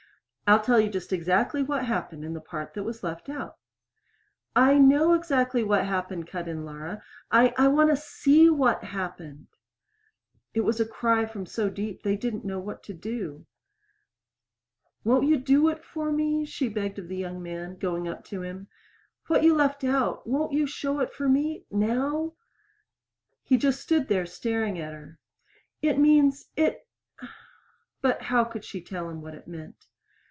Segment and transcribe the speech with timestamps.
[0.49, 3.55] "I'll tell you just exactly what happened in the part that was left out."
[4.53, 7.01] "I know exactly what happened," cut in Laura.
[7.31, 9.47] "I I want to see what happened."
[10.53, 13.45] It was a cry from so deep that they didn't know what to do.
[15.05, 18.41] "Won't you do it for me?" she begged of the young man, going up to
[18.41, 18.67] him.
[19.27, 22.33] "What you left out won't you show it for me now?"
[23.45, 25.17] He just stood there staring at her.
[25.81, 26.49] "It means!
[26.57, 26.85] It"
[28.01, 29.87] But how could she tell them what it meant?